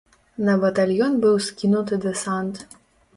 На 0.47 0.53
батальён 0.63 1.19
быў 1.25 1.35
скінуты 1.49 1.99
дэсант. 2.07 2.63